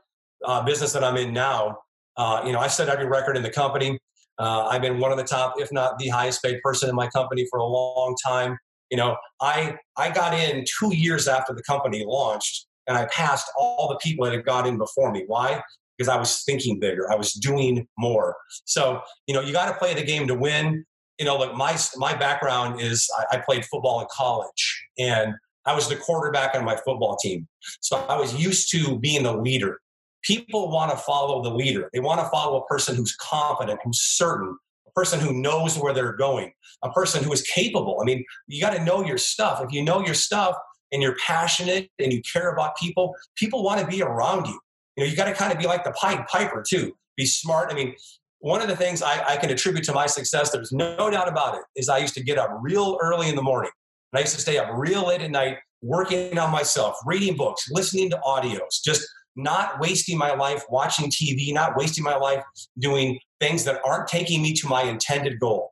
[0.45, 1.79] uh, business that I'm in now,
[2.17, 3.99] uh, you know, I set every record in the company.
[4.39, 7.07] Uh, I've been one of the top, if not the highest paid person in my
[7.09, 8.57] company for a long time.
[8.89, 13.51] You know, I I got in two years after the company launched, and I passed
[13.57, 15.25] all the people that had got in before me.
[15.27, 15.61] Why?
[15.97, 17.11] Because I was thinking bigger.
[17.11, 18.35] I was doing more.
[18.65, 20.85] So you know, you got to play the game to win.
[21.19, 25.33] You know, look, my my background is I, I played football in college, and
[25.65, 27.47] I was the quarterback on my football team.
[27.81, 29.79] So I was used to being the leader.
[30.23, 31.89] People want to follow the leader.
[31.93, 35.93] They want to follow a person who's confident, who's certain, a person who knows where
[35.93, 36.51] they're going,
[36.83, 37.99] a person who is capable.
[38.01, 39.61] I mean, you got to know your stuff.
[39.61, 40.55] If you know your stuff
[40.91, 44.59] and you're passionate and you care about people, people want to be around you.
[44.95, 46.93] You know, you got to kind of be like the Pied Piper too.
[47.15, 47.71] Be smart.
[47.71, 47.95] I mean,
[48.39, 51.55] one of the things I, I, can attribute to my success, there's no doubt about
[51.55, 53.71] it, is I used to get up real early in the morning.
[54.11, 57.67] And I used to stay up real late at night working on myself, reading books,
[57.69, 62.43] listening to audios, just not wasting my life watching TV, not wasting my life
[62.79, 65.71] doing things that aren't taking me to my intended goal.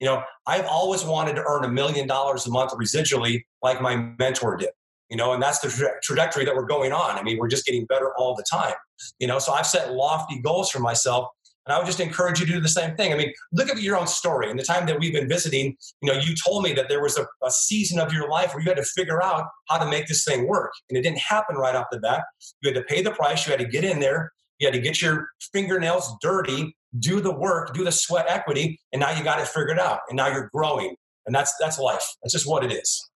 [0.00, 3.96] You know, I've always wanted to earn a million dollars a month residually like my
[4.18, 4.70] mentor did.
[5.10, 7.18] You know, and that's the tra- trajectory that we're going on.
[7.18, 8.74] I mean, we're just getting better all the time.
[9.18, 11.28] You know, so I've set lofty goals for myself
[11.68, 13.12] and I would just encourage you to do the same thing.
[13.12, 14.50] I mean, look at your own story.
[14.50, 17.18] In the time that we've been visiting, you know, you told me that there was
[17.18, 20.06] a, a, season of your life where you had to figure out how to make
[20.06, 20.72] this thing work.
[20.88, 22.24] And it didn't happen right off the bat.
[22.62, 24.80] You had to pay the price, you had to get in there, you had to
[24.80, 29.38] get your fingernails dirty, do the work, do the sweat equity, and now you got
[29.38, 30.00] it figured out.
[30.08, 30.96] And now you're growing.
[31.26, 32.06] And that's that's life.
[32.22, 33.10] That's just what it is.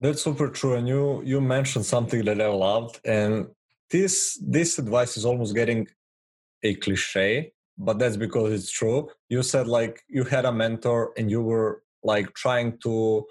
[0.00, 0.74] That's super true.
[0.74, 3.00] And you you mentioned something that I loved.
[3.04, 3.48] And
[3.90, 5.88] this this advice is almost getting
[6.62, 9.08] a cliche, but that's because it's true.
[9.28, 13.26] You said like you had a mentor and you were like trying to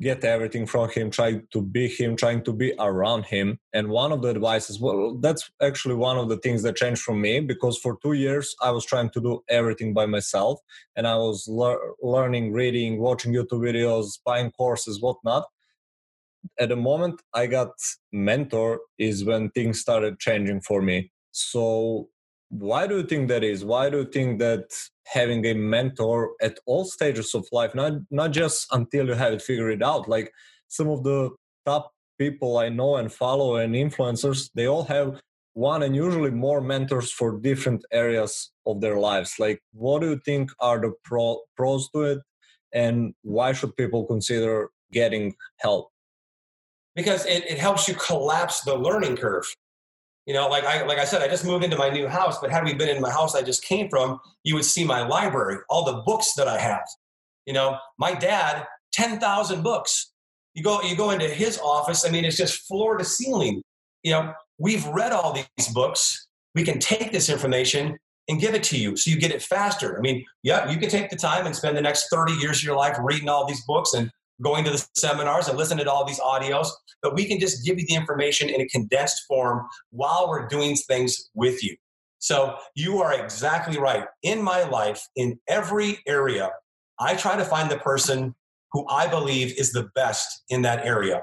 [0.00, 3.58] get everything from him, trying to be him, trying to be around him.
[3.72, 7.14] And one of the advices, well, that's actually one of the things that changed for
[7.14, 10.60] me because for two years I was trying to do everything by myself
[10.96, 15.44] and I was le- learning, reading, watching YouTube videos, buying courses, whatnot.
[16.58, 17.70] At the moment I got
[18.12, 21.12] mentor is when things started changing for me.
[21.30, 22.08] So
[22.58, 23.64] why do you think that is?
[23.64, 24.64] Why do you think that
[25.06, 29.42] having a mentor at all stages of life not not just until you have it
[29.42, 30.32] figured out like
[30.68, 31.28] some of the
[31.66, 35.20] top people i know and follow and influencers they all have
[35.54, 39.36] one and usually more mentors for different areas of their lives.
[39.38, 42.18] Like what do you think are the pro, pros to it?
[42.72, 45.90] And why should people consider getting help?
[46.96, 49.46] Because it, it helps you collapse the learning curve
[50.26, 52.50] you know, like I like I said, I just moved into my new house, but
[52.50, 55.58] had we been in my house I just came from, you would see my library,
[55.68, 56.86] all the books that I have.
[57.46, 60.12] You know, my dad, 10,000 books.
[60.54, 63.62] You go you go into his office, I mean it's just floor to ceiling.
[64.02, 66.28] You know, we've read all these books.
[66.54, 69.98] We can take this information and give it to you so you get it faster.
[69.98, 72.64] I mean, yeah, you can take the time and spend the next 30 years of
[72.64, 74.10] your life reading all these books and
[74.42, 76.68] going to the seminars and listening to all these audios,
[77.02, 80.76] but we can just give you the information in a condensed form while we're doing
[80.76, 81.76] things with you.
[82.18, 84.06] So you are exactly right.
[84.22, 86.50] In my life, in every area,
[86.98, 88.34] I try to find the person
[88.72, 91.22] who I believe is the best in that area.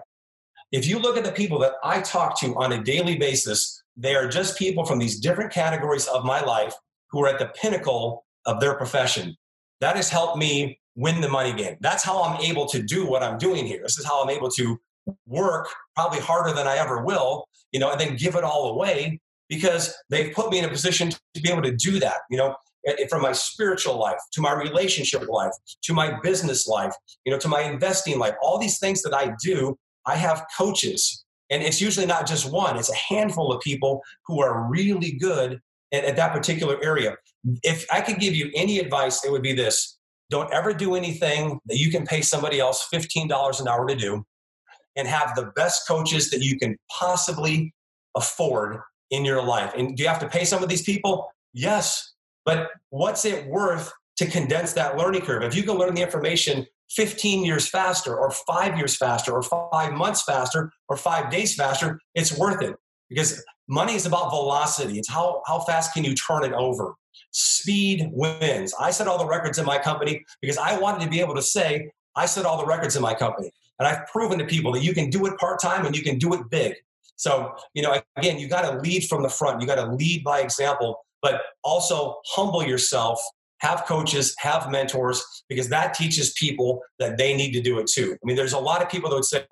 [0.71, 4.15] If you look at the people that I talk to on a daily basis, they
[4.15, 6.73] are just people from these different categories of my life
[7.09, 9.35] who are at the pinnacle of their profession.
[9.81, 11.77] That has helped me win the money game.
[11.79, 13.81] That's how I'm able to do what I'm doing here.
[13.83, 14.79] This is how I'm able to
[15.25, 19.19] work probably harder than I ever will, you know, and then give it all away
[19.49, 22.55] because they've put me in a position to be able to do that, you know,
[22.87, 25.51] eh, eh, from my spiritual life to my relationship life
[25.83, 26.93] to my business life,
[27.25, 31.25] you know, to my investing life, all these things that I do, I have coaches.
[31.49, 35.59] And it's usually not just one, it's a handful of people who are really good
[35.91, 37.15] at, at that particular area.
[37.63, 39.97] if I could give you any advice, it would be this
[40.31, 44.23] don't ever do anything that you can pay somebody else $15 an hour to do
[44.95, 47.73] and have the best coaches that you can possibly
[48.15, 48.79] afford
[49.11, 49.73] in your life.
[49.77, 51.31] And do you have to pay some of these people?
[51.53, 52.13] Yes.
[52.45, 55.43] But what's it worth to condense that learning curve?
[55.43, 59.93] If you can learn the information 15 years faster, or five years faster, or five
[59.93, 62.75] months faster, or five days faster, it's worth it
[63.09, 64.97] because money is about velocity.
[64.97, 66.95] It's how, how fast can you turn it over?
[67.31, 68.73] Speed wins.
[68.79, 71.41] I set all the records in my company because I wanted to be able to
[71.41, 73.51] say, I set all the records in my company.
[73.79, 76.17] And I've proven to people that you can do it part time and you can
[76.17, 76.75] do it big.
[77.15, 79.61] So, you know, again, you got to lead from the front.
[79.61, 83.21] You got to lead by example, but also humble yourself,
[83.59, 88.13] have coaches, have mentors, because that teaches people that they need to do it too.
[88.13, 89.45] I mean, there's a lot of people that would say,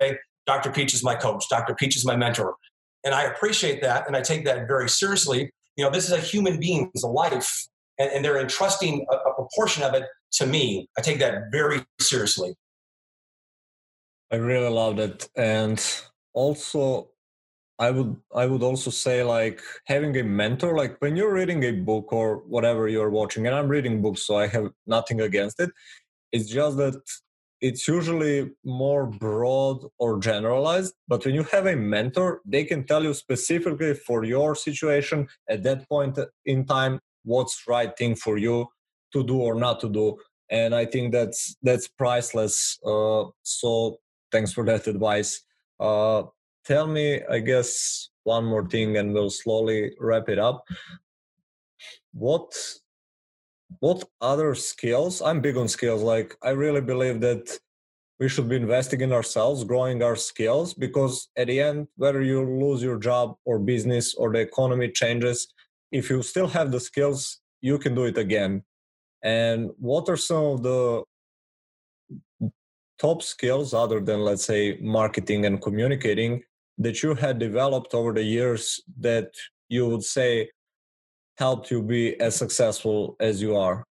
[0.46, 0.70] Dr.
[0.70, 1.74] Peach is my coach, Dr.
[1.74, 2.56] Peach is my mentor.
[3.04, 5.50] And I appreciate that and I take that very seriously.
[5.76, 7.68] You know, this is a human being's life,
[8.00, 10.88] and, and they're entrusting a, a proportion of it to me.
[10.98, 12.54] I take that very seriously.
[14.32, 15.28] I really love that.
[15.36, 15.78] And
[16.32, 17.10] also,
[17.78, 21.72] I would I would also say like having a mentor, like when you're reading a
[21.72, 25.70] book or whatever you're watching, and I'm reading books, so I have nothing against it.
[26.32, 27.00] It's just that
[27.60, 33.02] it's usually more broad or generalized but when you have a mentor they can tell
[33.02, 38.66] you specifically for your situation at that point in time what's right thing for you
[39.12, 40.16] to do or not to do.
[40.50, 42.78] And i think that's that's priceless.
[42.84, 43.98] Uh, so
[44.32, 45.42] thanks for that advice.
[45.78, 46.24] Uh,
[46.64, 50.64] tell me i guess one more thing and we'll slowly wrap it up.
[52.12, 52.52] What
[53.78, 57.56] what other skills i'm big on skills like i really believe that
[58.18, 62.42] we should be investing in ourselves growing our skills because at the end whether you
[62.42, 65.46] lose your job or business or the economy changes
[65.92, 68.62] if you still have the skills you can do it again
[69.22, 71.02] and what are some of the
[72.98, 76.42] top skills other than let's say marketing and communicating
[76.78, 79.30] that you had developed over the years that
[79.68, 80.50] you would say
[81.38, 83.84] helped you be as successful as you are?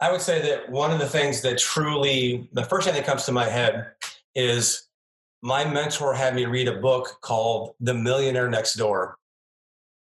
[0.00, 3.24] I would say that one of the things that truly, the first thing that comes
[3.24, 3.86] to my head
[4.34, 4.88] is
[5.42, 9.16] my mentor had me read a book called The Millionaire Next Door.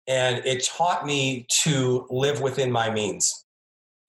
[0.10, 3.45] And it taught me to live within my means.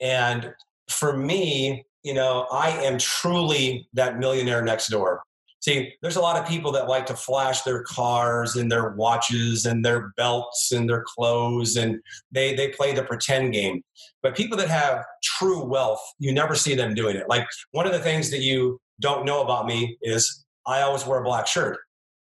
[0.01, 0.53] And
[0.89, 5.23] for me, you know, I am truly that millionaire next door.
[5.61, 9.67] See, there's a lot of people that like to flash their cars and their watches
[9.67, 12.01] and their belts and their clothes and
[12.33, 13.83] they they play the pretend game.
[14.23, 17.29] But people that have true wealth, you never see them doing it.
[17.29, 21.21] Like one of the things that you don't know about me is I always wear
[21.21, 21.79] a black shirt.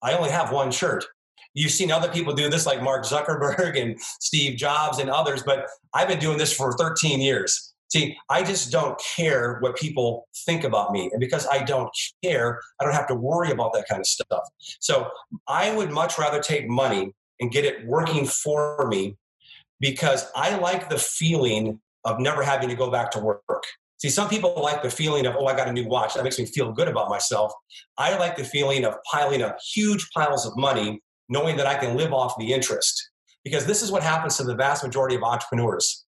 [0.03, 1.07] I only have one shirt.
[1.55, 5.67] You've seen other people do this like Mark Zuckerberg and Steve Jobs and others, but
[5.95, 7.73] I've been doing this for 13 years.
[7.93, 11.11] See, I just don't care what people think about me.
[11.13, 11.91] And because I don't
[12.25, 14.49] care, I don't have to worry about that kind of stuff.
[14.81, 15.11] So
[15.47, 19.17] I would much rather take money and get it working for me
[19.79, 23.65] because I like the feeling of never having to go back to work.
[23.99, 26.15] See, some people like the feeling of, oh, I got a new watch.
[26.15, 27.53] That makes me feel good about myself.
[27.99, 31.03] I like the feeling of piling up huge piles of money,
[31.33, 33.11] knowing that I can live off the interest.
[33.45, 36.05] Because this is what happens to the vast majority of entrepreneurs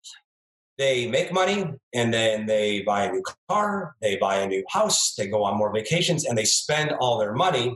[0.80, 5.14] they make money and then they buy a new car, they buy a new house,
[5.18, 7.76] they go on more vacations, and they spend all their money.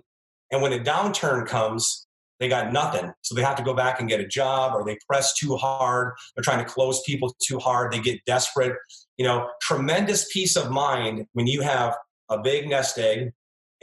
[0.52, 2.08] And when a downturn comes,
[2.40, 3.12] they got nothing.
[3.22, 6.14] So they have to go back and get a job or they press too hard.
[6.36, 7.92] They're trying to close people too hard.
[7.92, 8.74] They get desperate.
[9.18, 11.96] You know, tremendous peace of mind when you have
[12.30, 13.34] a big nest egg.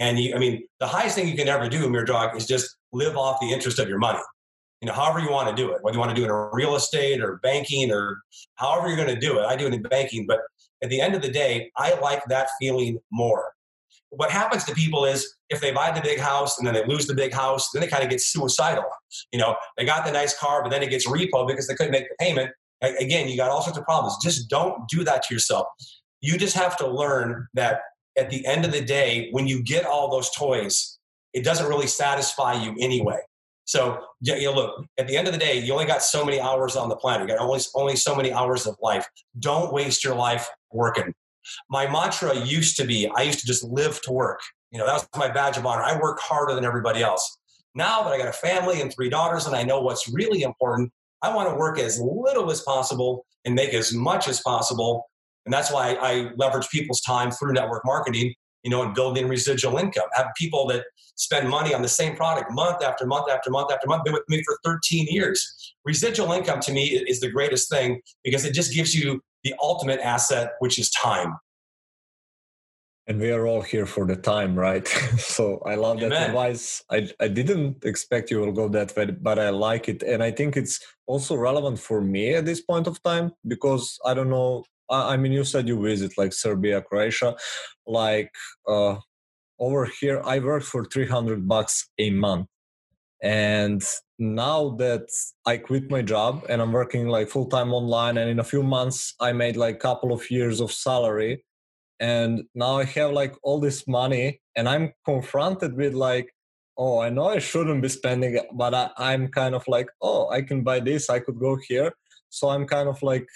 [0.01, 2.77] And you, I mean, the highest thing you can ever do, Mir Dog, is just
[2.93, 4.21] live off the interest of your money
[4.81, 6.49] you know, however you want to do it, whether you want to do it in
[6.53, 8.19] real estate or banking or
[8.55, 9.45] however you're going to do it.
[9.45, 10.41] I do it in banking, but
[10.83, 13.53] at the end of the day, I like that feeling more.
[14.09, 17.07] What happens to people is if they buy the big house and then they lose
[17.07, 18.85] the big house, then they kind of get suicidal.
[19.33, 21.93] You know, they got the nice car, but then it gets repo because they couldn't
[21.93, 22.51] make the payment.
[22.83, 24.17] Again, you got all sorts of problems.
[24.23, 25.67] Just don't do that to yourself.
[26.23, 27.83] You just have to learn that
[28.21, 30.99] at the end of the day, when you get all those toys,
[31.33, 33.19] it doesn't really satisfy you anyway.
[33.65, 36.41] So you know, look, at the end of the day, you only got so many
[36.41, 37.29] hours on the planet.
[37.29, 39.07] You got only only so many hours of life.
[39.39, 41.15] Don't waste your life working.
[41.69, 44.41] My mantra used to be, I used to just live to work.
[44.73, 45.83] You know, that was my badge of honor.
[45.83, 47.39] I work harder than everybody else.
[47.75, 50.93] Now that I got a family and three daughters and I know what's really important,
[51.23, 55.09] I want to work as little as possible and make as much as possible.
[55.47, 59.79] And that's why I leverage people's time through network marketing you know, and building residual
[59.79, 60.09] income.
[60.15, 60.85] Have people that
[61.17, 64.29] spend money on the same product month after month after month after month, been with
[64.29, 65.75] me for 13 years.
[65.85, 70.01] Residual income to me is the greatest thing because it just gives you the ultimate
[70.01, 71.35] asset, which is time.
[73.07, 74.87] And we are all here for the time, right?
[75.19, 76.11] so I love Amen.
[76.11, 76.85] that advice.
[76.91, 80.03] I, I didn't expect you will go that way, but I like it.
[80.03, 84.15] And I think it's also relevant for me at this point of time because I
[84.15, 87.37] don't know I mean, you said you visit like Serbia, Croatia.
[87.87, 88.31] Like
[88.69, 88.97] uh,
[89.59, 92.49] over here, I work for 300 bucks a month.
[93.23, 93.83] And
[94.19, 95.07] now that
[95.47, 98.63] I quit my job and I'm working like full time online, and in a few
[98.63, 101.45] months, I made like a couple of years of salary.
[102.01, 106.33] And now I have like all this money, and I'm confronted with like,
[106.79, 110.31] oh, I know I shouldn't be spending it, but I, I'm kind of like, oh,
[110.31, 111.93] I can buy this, I could go here.
[112.31, 113.27] So I'm kind of like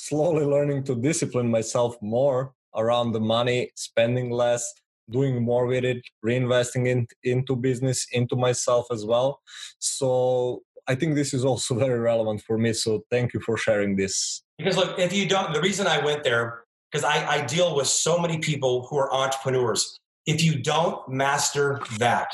[0.00, 4.72] slowly learning to discipline myself more around the money, spending less,
[5.10, 9.40] doing more with it, reinvesting in, into business, into myself as well.
[9.78, 12.72] So I think this is also very relevant for me.
[12.72, 14.42] So thank you for sharing this.
[14.58, 17.86] Because look, if you don't, the reason I went there, because I, I deal with
[17.86, 19.98] so many people who are entrepreneurs.
[20.26, 22.32] If you don't master that,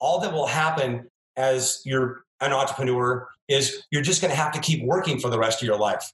[0.00, 4.60] all that will happen as you're an entrepreneur is you're just going to have to
[4.60, 6.12] keep working for the rest of your life.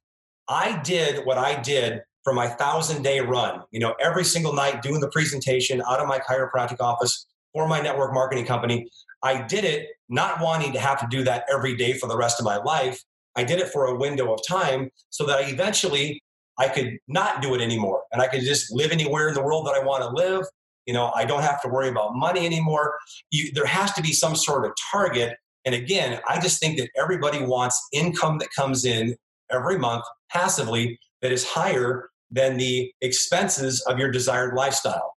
[0.48, 4.82] I did what I did for my thousand day run, you know, every single night
[4.82, 8.88] doing the presentation out of my chiropractic office for my network marketing company.
[9.22, 12.38] I did it not wanting to have to do that every day for the rest
[12.38, 13.02] of my life.
[13.36, 16.22] I did it for a window of time so that I eventually
[16.58, 19.66] I could not do it anymore and I could just live anywhere in the world
[19.66, 20.44] that I want to live.
[20.86, 22.96] You know, I don't have to worry about money anymore.
[23.30, 25.36] You, there has to be some sort of target.
[25.64, 29.14] And again, I just think that everybody wants income that comes in
[29.50, 35.14] every month passively that is higher than the expenses of your desired lifestyle.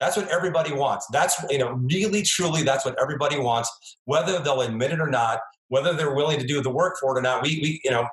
[0.00, 1.06] That's what everybody wants.
[1.10, 3.70] That's, you know, really, truly, that's what everybody wants,
[4.04, 7.20] whether they'll admit it or not, whether they're willing to do the work for it
[7.20, 7.42] or not.
[7.42, 8.06] We, we you know,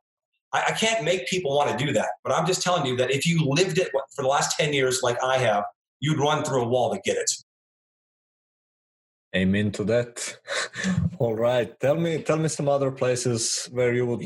[0.54, 3.12] I, I can't make people want to do that, but I'm just telling you that
[3.12, 5.66] if you lived it for the last 10 years like I have,
[6.00, 7.32] you'd run through a wall to get it.
[9.36, 10.38] Amen to that.
[11.20, 11.78] All right.
[11.80, 14.22] Tell me, tell me some other places where you would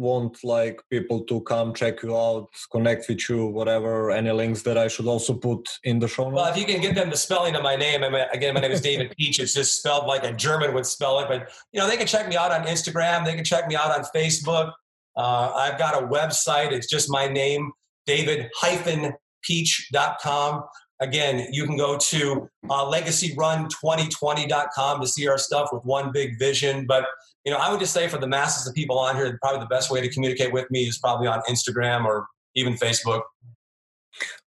[0.00, 4.78] want like people to come check you out, connect with you, whatever, any links that
[4.78, 6.36] I should also put in the show notes?
[6.36, 8.80] Well, if you can get them the spelling of my name, again, my name is
[8.80, 9.38] David Peach.
[9.38, 11.28] It's just spelled like a German would spell it.
[11.28, 13.24] But, you know, they can check me out on Instagram.
[13.24, 14.72] They can check me out on Facebook.
[15.16, 16.72] Uh, I've got a website.
[16.72, 17.72] It's just my name,
[18.06, 20.64] david-peach.com.
[21.00, 26.84] Again, you can go to uh, legacyrun2020.com to see our stuff with one big vision.
[26.86, 27.06] But
[27.44, 29.66] you know, I would just say for the masses of people on here, probably the
[29.66, 33.22] best way to communicate with me is probably on Instagram or even Facebook.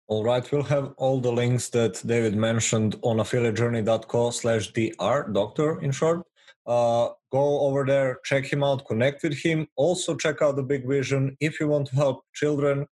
[0.07, 5.79] All right, we'll have all the links that David mentioned on affiliatejourney.co slash dr, doctor
[5.81, 6.23] in short.
[6.67, 9.67] Uh, go over there, check him out, connect with him.
[9.77, 12.85] Also, check out the Big Vision if you want to help children.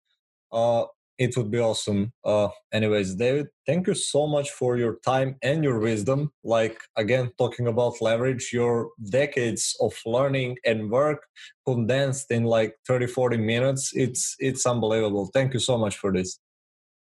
[0.52, 0.86] Uh,
[1.18, 2.14] it would be awesome.
[2.24, 6.32] Uh, anyways, David, thank you so much for your time and your wisdom.
[6.44, 11.26] Like, again, talking about leverage, your decades of learning and work
[11.66, 13.92] condensed in like 30, 40 minutes.
[13.96, 15.30] It's, it's unbelievable.
[15.34, 16.40] Thank you so much for this.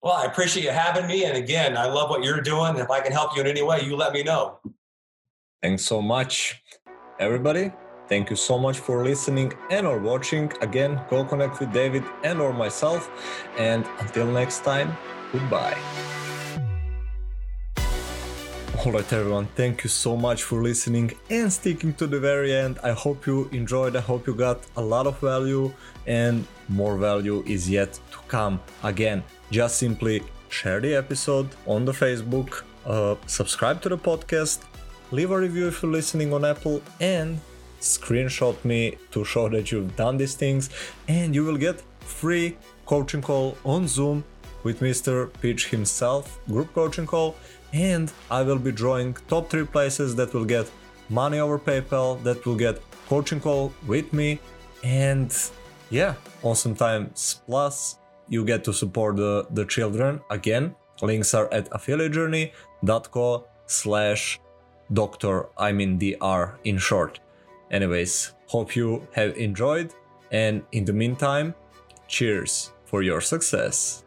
[0.01, 1.25] Well, I appreciate you having me.
[1.25, 2.77] And again, I love what you're doing.
[2.77, 4.59] If I can help you in any way, you let me know.
[5.61, 6.61] Thanks so much,
[7.19, 7.71] everybody.
[8.07, 10.51] Thank you so much for listening and or watching.
[10.61, 13.09] Again, go connect with David and or myself.
[13.57, 14.95] And until next time,
[15.31, 15.77] goodbye.
[18.85, 22.77] Alright everyone, thank you so much for listening and sticking to the very end.
[22.83, 25.73] I hope you enjoyed, I hope you got a lot of value
[26.05, 28.59] and more value is yet to come.
[28.83, 34.59] Again, just simply share the episode on the Facebook, uh, subscribe to the podcast,
[35.09, 37.39] leave a review if you're listening on Apple and
[37.85, 40.69] screenshot me to show that you've done these things
[41.07, 44.23] and you will get free coaching call on Zoom
[44.63, 45.29] with Mr.
[45.41, 47.35] Peach himself, group coaching call,
[47.71, 50.69] and I will be drawing top three places that will get
[51.09, 54.39] money over PayPal, that will get coaching call with me,
[54.83, 55.31] and
[55.91, 57.41] yeah, awesome times.
[57.45, 60.19] Plus, you get to support the, the children.
[60.31, 64.39] Again, links are at affiliatejourney.co slash
[64.93, 67.19] doctor, I mean DR in short.
[67.71, 69.93] Anyways, hope you have enjoyed,
[70.31, 71.53] and in the meantime,
[72.07, 74.04] cheers for your success.